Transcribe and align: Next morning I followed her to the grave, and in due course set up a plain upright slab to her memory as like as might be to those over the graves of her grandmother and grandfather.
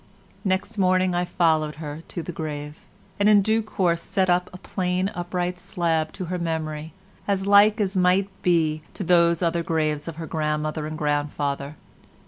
Next 0.43 0.79
morning 0.79 1.13
I 1.13 1.25
followed 1.25 1.75
her 1.75 2.01
to 2.07 2.23
the 2.23 2.31
grave, 2.31 2.79
and 3.19 3.29
in 3.29 3.43
due 3.43 3.61
course 3.61 4.01
set 4.01 4.31
up 4.31 4.49
a 4.51 4.57
plain 4.57 5.11
upright 5.13 5.59
slab 5.59 6.11
to 6.13 6.25
her 6.25 6.39
memory 6.39 6.93
as 7.27 7.45
like 7.45 7.79
as 7.79 7.95
might 7.95 8.27
be 8.41 8.81
to 8.95 9.03
those 9.03 9.43
over 9.43 9.59
the 9.59 9.63
graves 9.63 10.07
of 10.07 10.15
her 10.15 10.25
grandmother 10.25 10.87
and 10.87 10.97
grandfather. 10.97 11.75